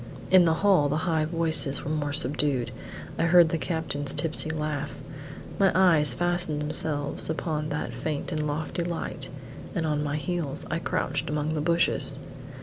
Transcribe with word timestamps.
In 0.31 0.45
the 0.45 0.55
hall 0.65 0.89
the 0.89 0.97
high 1.05 1.25
voices 1.25 1.83
were 1.85 1.91
more 1.91 2.11
subdued. 2.11 2.71
I 3.19 3.25
heard 3.25 3.49
the 3.49 3.59
captain's 3.59 4.15
tipsy 4.15 4.49
laugh. 4.49 4.95
My 5.59 5.71
eyes 5.75 6.15
fastened 6.15 6.59
themselves 6.59 7.29
upon 7.29 7.69
that 7.69 7.93
faint 7.93 8.31
and 8.31 8.47
lofty 8.47 8.83
light, 8.83 9.27
and 9.75 9.85
on 9.85 10.03
my 10.03 10.15
heels 10.15 10.65
I 10.71 10.79
crouched 10.79 11.29
among 11.29 11.53
the 11.53 11.61
bushes. 11.61 12.17